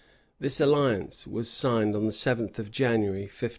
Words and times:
This 0.39 0.59
alliance 0.59 1.27
was 1.27 1.47
signed 1.47 1.95
on 1.95 2.07
the 2.07 2.11
seventh 2.11 2.57
of 2.57 2.71
January, 2.71 3.25
1578. 3.25 3.49